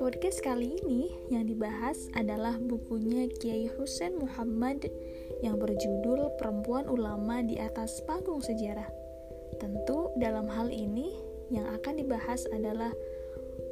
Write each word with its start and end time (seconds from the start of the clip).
Podcast 0.00 0.40
kali 0.40 0.80
ini 0.80 1.12
yang 1.28 1.44
dibahas 1.44 2.08
adalah 2.16 2.56
bukunya 2.56 3.28
Kiai 3.36 3.68
Husain 3.76 4.16
Muhammad 4.16 4.88
yang 5.44 5.60
berjudul 5.60 6.40
Perempuan 6.40 6.88
Ulama 6.88 7.44
di 7.44 7.60
Atas 7.60 8.00
Panggung 8.08 8.40
Sejarah. 8.40 8.88
Tentu 9.60 10.08
dalam 10.16 10.48
hal 10.48 10.72
ini 10.72 11.20
yang 11.52 11.68
akan 11.68 12.00
dibahas 12.00 12.48
adalah 12.48 12.96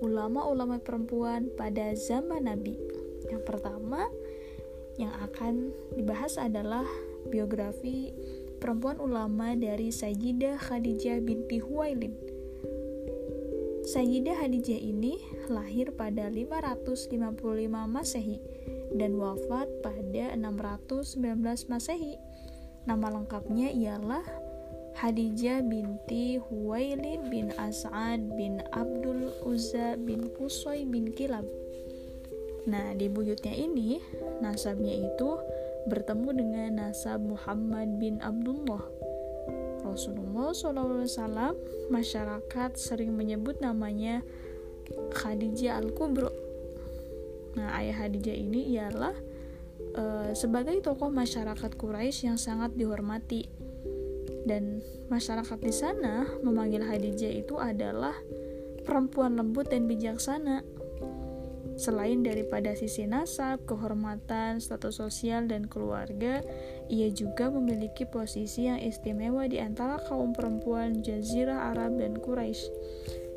ulama-ulama 0.04 0.76
perempuan 0.84 1.48
pada 1.56 1.96
zaman 1.96 2.44
Nabi. 2.44 2.76
Yang 3.32 3.48
pertama 3.48 4.04
yang 5.00 5.16
akan 5.16 5.72
dibahas 5.96 6.36
adalah 6.36 6.84
biografi 7.32 8.12
perempuan 8.60 9.00
ulama 9.00 9.56
dari 9.56 9.88
Sayyidah 9.88 10.60
Khadijah 10.60 11.24
binti 11.24 11.64
Huwailid. 11.64 12.12
Sayyidah 13.88 14.44
Khadijah 14.44 14.76
ini 14.76 15.16
lahir 15.48 15.88
pada 15.96 16.28
555 16.28 17.16
Masehi 17.88 18.38
dan 18.92 19.16
wafat 19.16 19.66
pada 19.80 20.36
619 20.36 21.72
Masehi. 21.72 22.20
Nama 22.84 23.06
lengkapnya 23.08 23.72
ialah 23.72 24.22
Hadijah 25.00 25.64
binti 25.64 26.36
Huwailid 26.36 27.32
bin 27.32 27.56
As'ad 27.56 28.20
bin 28.36 28.60
Abdul 28.76 29.32
Uzza 29.48 29.96
bin 29.96 30.28
Qusay 30.36 30.84
bin 30.84 31.16
Kilab. 31.16 31.48
Nah, 32.68 32.92
di 32.92 33.08
buyutnya 33.08 33.56
ini, 33.56 33.96
nasabnya 34.44 34.92
itu 34.92 35.40
bertemu 35.88 36.28
dengan 36.34 36.68
nasab 36.84 37.24
Muhammad 37.24 37.96
bin 37.96 38.20
Abdullah. 38.20 38.84
Rasulullah 39.80 40.52
SAW, 40.52 41.56
masyarakat 41.88 42.70
sering 42.76 43.16
menyebut 43.16 43.64
namanya 43.64 44.20
Khadijah 45.16 45.80
Al-Kubro 45.80 46.50
Nah, 47.58 47.74
ayah 47.82 48.06
Hadijah 48.06 48.36
ini 48.36 48.78
ialah 48.78 49.14
uh, 49.98 50.30
sebagai 50.36 50.78
tokoh 50.82 51.10
masyarakat 51.10 51.74
Quraisy 51.74 52.30
yang 52.30 52.38
sangat 52.38 52.74
dihormati. 52.78 53.50
Dan 54.46 54.80
masyarakat 55.10 55.58
di 55.60 55.74
sana 55.74 56.24
memanggil 56.40 56.86
Hadijah 56.86 57.32
itu 57.34 57.58
adalah 57.58 58.14
perempuan 58.86 59.36
lembut 59.36 59.68
dan 59.68 59.90
bijaksana. 59.90 60.62
Selain 61.80 62.20
daripada 62.20 62.76
sisi 62.76 63.08
nasab, 63.08 63.64
kehormatan, 63.64 64.60
status 64.60 65.00
sosial, 65.00 65.48
dan 65.48 65.64
keluarga, 65.64 66.44
ia 66.92 67.08
juga 67.08 67.48
memiliki 67.48 68.04
posisi 68.04 68.68
yang 68.68 68.76
istimewa 68.84 69.48
di 69.48 69.56
antara 69.56 69.96
kaum 70.04 70.36
perempuan 70.36 71.00
Jazirah 71.00 71.72
Arab 71.72 71.96
dan 71.96 72.20
Quraisy. 72.20 72.68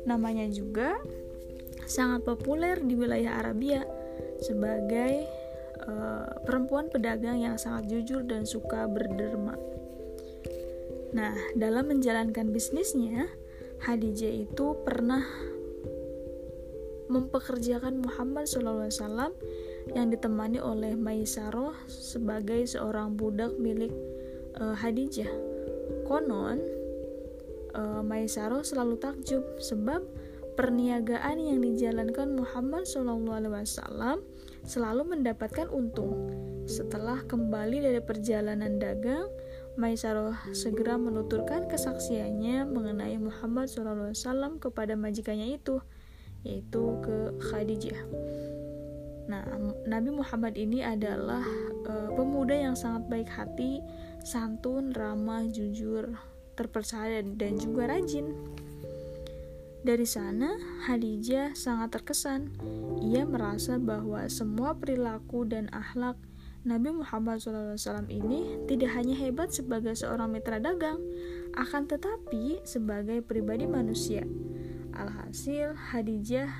Namanya 0.04 0.44
juga 0.52 0.92
sangat 1.88 2.28
populer 2.28 2.84
di 2.84 2.92
wilayah 2.92 3.40
Arabia 3.40 3.80
sebagai 4.44 5.24
uh, 5.88 6.44
perempuan 6.44 6.92
pedagang 6.92 7.40
yang 7.40 7.56
sangat 7.56 7.88
jujur 7.88 8.28
dan 8.28 8.44
suka 8.44 8.84
berderma. 8.84 9.56
Nah, 11.16 11.32
dalam 11.56 11.88
menjalankan 11.88 12.52
bisnisnya, 12.52 13.24
Hadijah 13.88 14.44
itu 14.48 14.76
pernah 14.84 15.24
mempekerjakan 17.08 18.00
Muhammad 18.00 18.48
SAW 18.48 19.32
yang 19.92 20.08
ditemani 20.08 20.58
oleh 20.60 20.96
Maisaroh 20.96 21.76
sebagai 21.88 22.64
seorang 22.64 23.18
budak 23.18 23.52
milik 23.60 23.92
uh, 24.56 24.72
Hadijah. 24.72 25.28
Konon, 26.08 26.60
uh, 27.76 28.00
Maisaroh 28.00 28.64
selalu 28.64 28.96
takjub 28.96 29.44
sebab 29.60 30.00
perniagaan 30.54 31.42
yang 31.42 31.58
dijalankan 31.60 32.32
Muhammad 32.32 32.86
SAW 32.86 34.22
selalu 34.64 35.02
mendapatkan 35.04 35.68
untung. 35.68 36.32
Setelah 36.64 37.20
kembali 37.28 37.84
dari 37.84 38.00
perjalanan 38.00 38.80
dagang, 38.80 39.28
Maisaroh 39.74 40.32
segera 40.54 40.96
menuturkan 40.96 41.68
kesaksiannya 41.68 42.64
mengenai 42.64 43.18
Muhammad 43.20 43.68
SAW 43.68 44.56
kepada 44.62 44.94
majikannya 44.96 45.58
itu, 45.60 45.82
yaitu 46.44 47.00
ke 47.02 47.32
Khadijah. 47.50 48.00
Nah, 49.24 49.40
Nabi 49.88 50.12
Muhammad 50.12 50.54
ini 50.60 50.84
adalah 50.84 51.42
uh, 51.88 52.12
pemuda 52.12 52.52
yang 52.52 52.76
sangat 52.76 53.08
baik 53.08 53.28
hati, 53.32 53.80
santun, 54.20 54.92
ramah, 54.92 55.48
jujur, 55.48 56.12
terpercaya, 56.54 57.24
dan 57.24 57.56
juga 57.56 57.88
rajin. 57.88 58.36
Dari 59.84 60.08
sana, 60.08 60.56
Hadijah 60.88 61.52
sangat 61.52 62.00
terkesan. 62.00 62.56
Ia 63.04 63.28
merasa 63.28 63.76
bahwa 63.76 64.24
semua 64.32 64.72
perilaku 64.72 65.44
dan 65.44 65.68
akhlak 65.72 66.16
Nabi 66.64 66.96
Muhammad 66.96 67.44
SAW 67.44 68.08
ini 68.08 68.64
tidak 68.64 68.96
hanya 68.96 69.12
hebat 69.12 69.52
sebagai 69.52 69.92
seorang 69.92 70.32
mitra 70.32 70.56
dagang, 70.56 70.96
akan 71.52 71.84
tetapi 71.84 72.64
sebagai 72.64 73.20
pribadi 73.20 73.68
manusia. 73.68 74.24
Alhasil, 74.94 75.74
Hadijah 75.74 76.50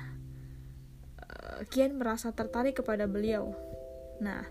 uh, 1.19 1.61
kian 1.71 1.95
merasa 1.95 2.35
tertarik 2.35 2.79
kepada 2.83 3.07
beliau. 3.07 3.55
Nah, 4.19 4.43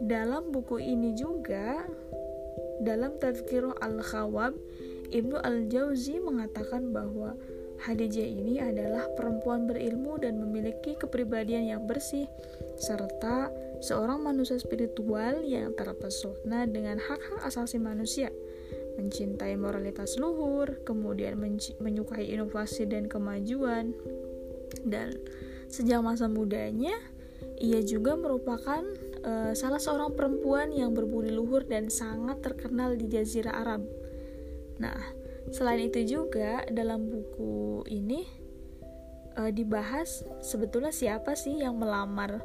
dalam 0.00 0.52
buku 0.52 0.80
ini 0.80 1.16
juga, 1.16 1.84
dalam 2.84 3.16
Tazkirah 3.16 3.80
Al-Khawab, 3.80 4.52
Ibnu 5.12 5.38
Al-Jauzi 5.38 6.18
mengatakan 6.18 6.90
bahwa 6.90 7.38
Hadijah 7.76 8.24
ini 8.24 8.56
adalah 8.56 9.04
perempuan 9.14 9.68
berilmu 9.68 10.16
dan 10.16 10.40
memiliki 10.40 10.96
kepribadian 10.96 11.68
yang 11.68 11.82
bersih, 11.84 12.24
serta 12.80 13.52
seorang 13.84 14.24
manusia 14.24 14.56
spiritual 14.56 15.44
yang 15.44 15.76
terpesona 15.76 16.64
dengan 16.64 16.96
hak-hak 16.96 17.44
asasi 17.44 17.76
manusia, 17.76 18.32
mencintai 18.96 19.54
moralitas 19.60 20.16
luhur, 20.16 20.80
kemudian 20.82 21.36
menyukai 21.80 22.32
inovasi 22.32 22.88
dan 22.88 23.06
kemajuan, 23.06 23.92
dan 24.84 25.14
sejak 25.68 26.00
masa 26.00 26.26
mudanya 26.26 26.94
ia 27.60 27.84
juga 27.84 28.16
merupakan 28.16 28.80
uh, 29.24 29.52
salah 29.52 29.80
seorang 29.80 30.16
perempuan 30.16 30.72
yang 30.72 30.96
berbudi 30.96 31.32
luhur 31.32 31.64
dan 31.68 31.92
sangat 31.92 32.40
terkenal 32.40 32.96
di 32.96 33.08
Jazirah 33.08 33.60
Arab. 33.60 33.84
Nah, 34.80 34.96
Selain 35.54 35.78
itu 35.78 36.02
juga 36.18 36.66
dalam 36.74 37.06
buku 37.06 37.86
ini 37.86 38.26
uh, 39.38 39.50
dibahas 39.54 40.26
sebetulnya 40.42 40.90
siapa 40.90 41.38
sih 41.38 41.62
yang 41.62 41.78
melamar 41.78 42.42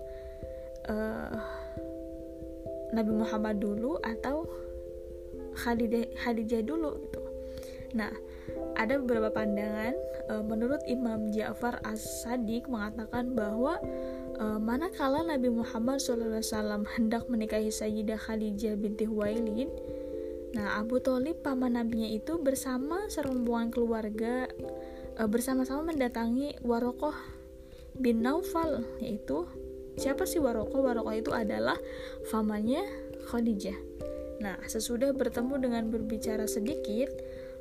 uh, 0.86 1.34
Nabi 2.94 3.14
Muhammad 3.16 3.58
dulu 3.58 3.98
atau 4.06 4.46
Khadijah, 5.62 6.10
Khadijah 6.18 6.62
dulu 6.66 6.98
gitu. 7.06 7.22
Nah, 7.94 8.10
ada 8.80 8.98
beberapa 8.98 9.30
pandangan 9.30 9.94
uh, 10.32 10.42
menurut 10.42 10.82
Imam 10.90 11.30
Ja'far 11.30 11.78
As-Sadiq 11.86 12.66
mengatakan 12.66 13.38
bahwa 13.38 13.78
uh, 14.42 14.58
manakala 14.58 15.22
Nabi 15.22 15.54
Muhammad 15.54 16.02
SAW 16.02 16.88
hendak 16.98 17.30
menikahi 17.30 17.70
Sayyidah 17.70 18.18
Khadijah 18.18 18.80
binti 18.80 19.06
Huwailid 19.06 19.70
Nah, 20.52 20.84
Abu 20.84 21.00
Talib 21.00 21.40
paman 21.40 21.80
nabinya 21.80 22.12
itu 22.12 22.36
bersama 22.36 23.08
serombongan 23.08 23.72
keluarga 23.72 24.52
e, 25.16 25.22
bersama-sama 25.24 25.96
mendatangi 25.96 26.60
Warokoh 26.60 27.16
bin 27.96 28.20
Naufal, 28.20 28.84
yaitu 29.00 29.48
siapa 29.96 30.28
sih 30.28 30.44
Warokoh? 30.44 30.84
Warokoh 30.84 31.16
itu 31.16 31.32
adalah 31.32 31.80
pamannya 32.28 32.84
Khadijah. 33.32 33.80
Nah, 34.42 34.58
sesudah 34.66 35.14
bertemu 35.14 35.62
dengan 35.62 35.84
berbicara 35.94 36.50
sedikit, 36.50 37.14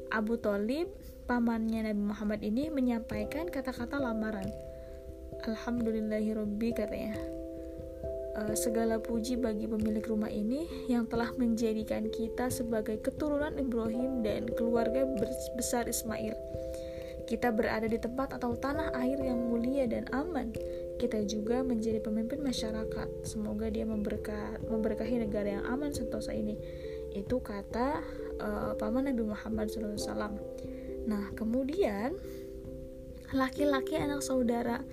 Abu 0.08 0.40
Talib 0.40 0.88
pamannya 1.28 1.92
Nabi 1.92 2.02
Muhammad 2.02 2.40
ini 2.40 2.72
menyampaikan 2.72 3.46
kata-kata 3.52 4.00
lamaran. 4.00 4.48
Alhamdulillahirobbi 5.44 6.74
katanya 6.74 7.14
uh, 8.40 8.54
segala 8.56 8.98
puji 8.98 9.38
bagi 9.38 9.68
pemilik 9.68 10.02
rumah 10.08 10.32
ini 10.32 10.66
yang 10.88 11.06
telah 11.06 11.30
menjadikan 11.36 12.08
kita 12.10 12.48
sebagai 12.48 12.98
keturunan 13.04 13.54
Ibrahim 13.60 14.24
dan 14.24 14.48
keluarga 14.56 15.06
besar 15.54 15.86
Ismail. 15.86 16.34
Kita 17.28 17.54
berada 17.54 17.86
di 17.86 17.94
tempat 17.94 18.34
atau 18.34 18.58
tanah 18.58 18.90
air 18.98 19.20
yang 19.22 19.38
mulia 19.38 19.86
dan 19.86 20.10
aman. 20.10 20.50
Kita 21.00 21.16
juga 21.24 21.64
menjadi 21.64 22.04
pemimpin 22.04 22.44
masyarakat. 22.44 23.24
Semoga 23.24 23.72
dia 23.72 23.88
memberkah, 23.88 24.60
memberkahi 24.68 25.24
negara 25.24 25.56
yang 25.56 25.64
aman 25.64 25.96
sentosa 25.96 26.36
ini. 26.36 26.60
Itu 27.16 27.40
kata 27.40 28.04
uh, 28.36 28.72
paman 28.76 29.08
Nabi 29.08 29.24
Muhammad 29.24 29.72
SAW. 29.72 30.36
Nah, 31.08 31.32
kemudian 31.32 32.20
laki-laki 33.32 33.96
anak 33.96 34.20
saudara 34.20 34.84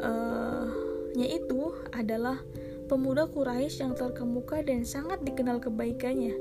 uh, 0.00 0.66
nya 1.12 1.28
itu 1.28 1.76
adalah 1.92 2.40
pemuda 2.88 3.28
Quraisy 3.28 3.84
yang 3.84 3.92
terkemuka 3.92 4.64
dan 4.64 4.88
sangat 4.88 5.20
dikenal 5.20 5.60
kebaikannya. 5.60 6.32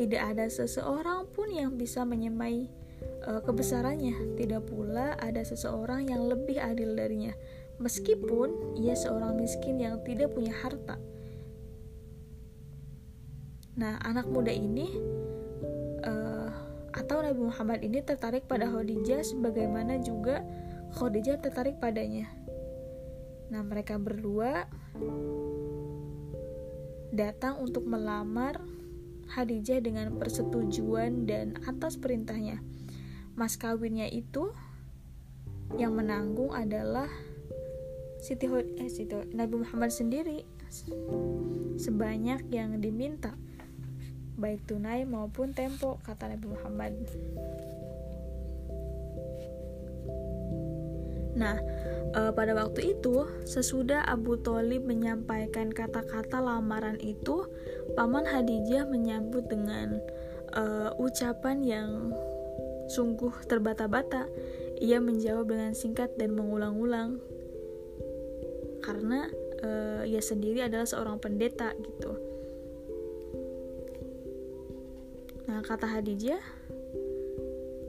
Tidak 0.00 0.22
ada 0.22 0.48
seseorang 0.48 1.28
pun 1.28 1.52
yang 1.52 1.76
bisa 1.76 2.08
menyamai 2.08 2.72
uh, 3.28 3.44
kebesarannya. 3.44 4.40
Tidak 4.40 4.64
pula 4.64 5.16
ada 5.20 5.44
seseorang 5.44 6.08
yang 6.08 6.24
lebih 6.24 6.56
adil 6.56 6.96
darinya, 6.96 7.36
meskipun 7.80 8.76
ia 8.76 8.92
seorang 8.92 9.40
miskin 9.40 9.80
yang 9.80 10.04
tidak 10.04 10.36
punya 10.36 10.52
harta. 10.52 11.00
Nah, 13.80 13.96
anak 14.04 14.28
muda 14.28 14.52
ini 14.52 14.92
uh, 16.04 16.52
atau 16.92 17.24
Nabi 17.24 17.40
Muhammad 17.40 17.80
ini 17.80 18.04
tertarik 18.04 18.44
pada 18.44 18.68
Khadijah 18.68 19.24
sebagaimana 19.24 19.96
juga 20.04 20.44
Khadijah 20.92 21.40
tertarik 21.40 21.80
padanya. 21.80 22.28
Nah, 23.48 23.64
mereka 23.64 23.96
berdua 23.96 24.68
datang 27.10 27.58
untuk 27.64 27.88
melamar 27.88 28.60
Khadijah 29.32 29.80
dengan 29.80 30.20
persetujuan 30.20 31.24
dan 31.24 31.56
atas 31.64 31.96
perintahnya. 31.96 32.60
Mas 33.38 33.56
kawinnya 33.56 34.10
itu 34.10 34.52
yang 35.78 35.94
menanggung 35.94 36.50
adalah 36.50 37.06
Siti, 38.20 38.46
eh, 38.46 38.90
Siti 38.92 39.16
Nabi 39.32 39.64
Muhammad 39.64 39.90
sendiri 39.90 40.44
sebanyak 41.80 42.46
yang 42.52 42.78
diminta 42.78 43.34
baik 44.40 44.64
tunai 44.64 45.04
maupun 45.04 45.52
tempo 45.52 46.00
kata 46.00 46.32
Nabi 46.32 46.46
Muhammad. 46.48 46.92
Nah, 51.36 51.56
e, 52.16 52.20
pada 52.34 52.52
waktu 52.56 52.96
itu 52.96 53.28
sesudah 53.46 54.02
Abu 54.08 54.40
Thalib 54.40 54.82
menyampaikan 54.82 55.70
kata-kata 55.70 56.40
lamaran 56.42 56.98
itu, 56.98 57.46
paman 57.94 58.26
Hadijah 58.26 58.88
menyambut 58.88 59.46
dengan 59.46 60.00
e, 60.56 60.62
ucapan 60.98 61.62
yang 61.62 61.88
sungguh 62.90 63.30
terbata-bata. 63.46 64.26
Ia 64.80 64.98
menjawab 64.98 65.52
dengan 65.52 65.72
singkat 65.76 66.16
dan 66.16 66.32
mengulang-ulang 66.34 67.20
karena 68.80 69.28
e, 69.60 69.70
ia 70.10 70.22
sendiri 70.24 70.64
adalah 70.64 70.88
seorang 70.88 71.20
pendeta 71.20 71.72
gitu. 71.78 72.12
Nah, 75.46 75.60
kata 75.64 75.86
Hadijah, 75.86 76.40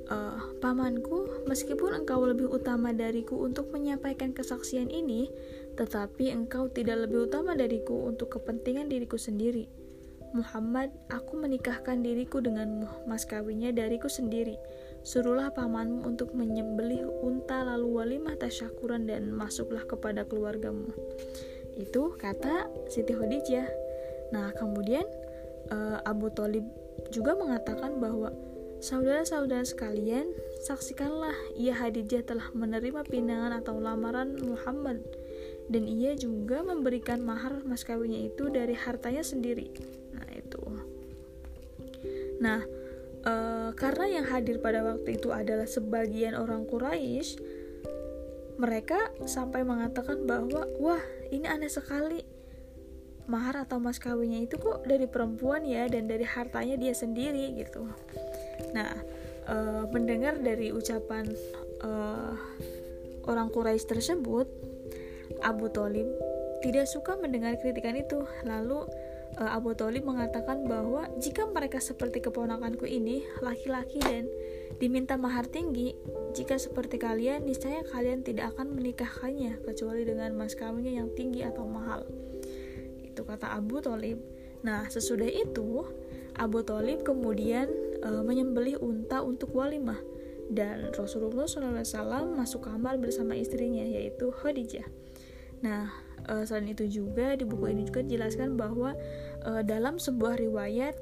e, 0.08 0.18
pamanku, 0.60 1.48
meskipun 1.48 2.04
engkau 2.04 2.24
lebih 2.28 2.52
utama 2.52 2.92
dariku 2.92 3.42
untuk 3.42 3.72
menyampaikan 3.72 4.36
kesaksian 4.36 4.92
ini, 4.92 5.32
tetapi 5.80 6.32
engkau 6.32 6.68
tidak 6.68 7.08
lebih 7.08 7.32
utama 7.32 7.56
dariku 7.56 8.12
untuk 8.12 8.36
kepentingan 8.40 8.92
diriku 8.92 9.16
sendiri. 9.16 9.66
Muhammad, 10.32 10.96
aku 11.12 11.36
menikahkan 11.36 12.00
diriku 12.00 12.40
denganmu, 12.40 13.04
mas 13.04 13.28
kawinnya 13.28 13.76
dariku 13.76 14.08
sendiri. 14.08 14.56
Suruhlah 15.02 15.50
pamanmu 15.50 16.06
untuk 16.06 16.38
menyembelih 16.38 17.10
unta 17.26 17.66
lalu 17.66 17.98
walimah 17.98 18.38
tasyakuran 18.38 19.10
dan 19.10 19.34
masuklah 19.34 19.82
kepada 19.86 20.26
keluargamu. 20.26 20.94
Itu 21.74 22.14
kata 22.22 22.70
Siti 22.86 23.18
Khadijah. 23.18 23.66
Nah, 24.32 24.54
kemudian 24.56 25.04
uh, 25.74 26.00
Abu 26.06 26.30
Talib 26.30 26.64
juga 27.10 27.34
mengatakan 27.34 27.98
bahwa 27.98 28.30
saudara-saudara 28.82 29.66
sekalian, 29.66 30.30
saksikanlah 30.66 31.36
ia 31.58 31.74
Hadijah 31.74 32.22
telah 32.26 32.50
menerima 32.54 33.02
pinangan 33.06 33.62
atau 33.62 33.82
lamaran 33.82 34.38
Muhammad 34.42 35.02
dan 35.72 35.88
ia 35.88 36.18
juga 36.18 36.66
memberikan 36.66 37.24
mahar 37.24 37.64
mas 37.64 37.88
kawinnya 37.88 38.28
itu 38.28 38.52
dari 38.52 38.76
hartanya 38.76 39.24
sendiri. 39.24 39.72
Nah, 40.12 40.28
itu. 40.36 40.62
Nah, 42.44 42.60
e, 43.24 43.34
karena 43.74 44.06
yang 44.22 44.26
hadir 44.28 44.62
pada 44.62 44.86
waktu 44.86 45.20
itu 45.20 45.34
adalah 45.34 45.66
sebagian 45.66 46.38
orang 46.38 46.68
Quraisy, 46.70 47.40
mereka 48.62 49.10
sampai 49.26 49.66
mengatakan 49.66 50.30
bahwa 50.30 50.70
wah, 50.78 51.02
ini 51.34 51.50
aneh 51.50 51.72
sekali. 51.72 52.22
Mahar 53.30 53.64
atau 53.64 53.78
mas 53.80 54.02
kawinnya 54.02 54.44
itu 54.44 54.58
kok 54.60 54.84
dari 54.84 55.08
perempuan 55.08 55.64
ya 55.64 55.88
dan 55.88 56.10
dari 56.10 56.26
hartanya 56.26 56.76
dia 56.76 56.92
sendiri 56.92 57.54
gitu. 57.56 57.88
Nah 58.76 58.92
uh, 59.48 59.88
mendengar 59.88 60.36
dari 60.42 60.74
ucapan 60.74 61.30
uh, 61.86 62.34
orang 63.30 63.48
Quraisy 63.54 63.88
tersebut 63.88 64.50
Abu 65.46 65.72
Talib 65.72 66.12
tidak 66.66 66.90
suka 66.90 67.16
mendengar 67.16 67.56
kritikan 67.62 67.96
itu. 67.96 68.26
Lalu 68.44 68.90
Abu 69.40 69.72
Talib 69.74 70.04
mengatakan 70.04 70.68
bahwa 70.68 71.08
jika 71.18 71.48
mereka 71.48 71.80
seperti 71.80 72.20
keponakanku 72.20 72.84
ini 72.84 73.24
laki-laki 73.40 73.98
dan 74.04 74.28
diminta 74.78 75.16
mahar 75.16 75.48
tinggi 75.48 75.96
jika 76.36 76.60
seperti 76.60 77.00
kalian 77.00 77.48
niscaya 77.48 77.86
kalian 77.86 78.26
tidak 78.26 78.56
akan 78.56 78.76
menikahkannya 78.76 79.62
kecuali 79.64 80.04
dengan 80.04 80.36
mas 80.36 80.58
kawinnya 80.58 81.04
yang 81.04 81.10
tinggi 81.16 81.46
atau 81.46 81.64
mahal 81.64 82.04
itu 83.12 83.28
kata 83.28 83.52
Abu 83.52 83.84
Talib. 83.84 84.24
Nah, 84.64 84.88
sesudah 84.88 85.28
itu 85.28 85.84
Abu 86.40 86.64
Talib 86.64 87.04
kemudian 87.04 87.68
e, 88.00 88.10
menyembelih 88.24 88.80
unta 88.80 89.20
untuk 89.20 89.52
walimah 89.52 90.00
dan 90.48 90.96
Rasulullah 90.96 91.46
SAW 91.46 92.32
masuk 92.34 92.72
kamar 92.72 92.96
bersama 92.98 93.36
istrinya 93.36 93.84
yaitu 93.84 94.32
Khadijah. 94.32 94.88
Nah, 95.62 95.92
e, 96.32 96.48
selain 96.48 96.72
itu 96.72 96.88
juga 96.88 97.36
di 97.36 97.44
buku 97.44 97.68
ini 97.68 97.84
juga 97.84 98.08
dijelaskan 98.08 98.56
bahwa 98.56 98.96
e, 99.44 99.52
dalam 99.68 100.00
sebuah 100.00 100.40
riwayat 100.40 100.96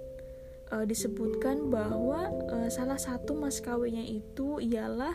e, 0.74 0.76
disebutkan 0.90 1.70
bahwa 1.70 2.34
e, 2.50 2.58
salah 2.74 2.98
satu 2.98 3.38
mas 3.38 3.62
kawinnya 3.62 4.02
itu 4.02 4.58
ialah 4.58 5.14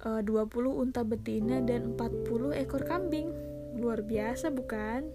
e, 0.00 0.24
20 0.24 0.48
unta 0.72 1.04
betina 1.04 1.60
dan 1.60 1.92
40 1.94 2.56
ekor 2.64 2.82
kambing. 2.88 3.28
Luar 3.76 4.00
biasa 4.00 4.48
bukan? 4.48 5.12